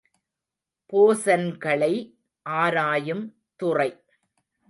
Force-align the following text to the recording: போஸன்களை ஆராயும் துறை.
போஸன்களை 0.93 1.93
ஆராயும் 2.45 3.23
துறை. 3.55 3.89